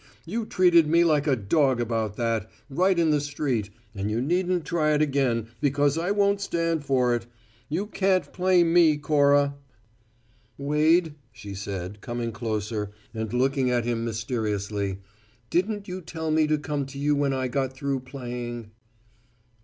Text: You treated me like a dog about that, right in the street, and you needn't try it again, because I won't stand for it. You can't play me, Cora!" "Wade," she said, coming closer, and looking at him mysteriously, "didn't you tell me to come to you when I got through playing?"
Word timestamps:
You 0.25 0.47
treated 0.47 0.87
me 0.87 1.03
like 1.03 1.27
a 1.27 1.35
dog 1.35 1.79
about 1.79 2.15
that, 2.15 2.49
right 2.71 2.97
in 2.97 3.11
the 3.11 3.21
street, 3.21 3.69
and 3.93 4.09
you 4.09 4.19
needn't 4.19 4.65
try 4.65 4.95
it 4.95 5.01
again, 5.03 5.49
because 5.61 5.95
I 5.95 6.09
won't 6.09 6.41
stand 6.41 6.83
for 6.83 7.13
it. 7.13 7.27
You 7.69 7.85
can't 7.85 8.33
play 8.33 8.63
me, 8.63 8.97
Cora!" 8.97 9.57
"Wade," 10.57 11.13
she 11.31 11.53
said, 11.53 12.01
coming 12.01 12.31
closer, 12.31 12.89
and 13.13 13.31
looking 13.31 13.69
at 13.69 13.85
him 13.85 14.03
mysteriously, 14.03 14.97
"didn't 15.51 15.87
you 15.87 16.01
tell 16.01 16.31
me 16.31 16.47
to 16.47 16.57
come 16.57 16.87
to 16.87 16.97
you 16.97 17.15
when 17.15 17.31
I 17.31 17.47
got 17.47 17.71
through 17.71 17.99
playing?" 17.99 18.71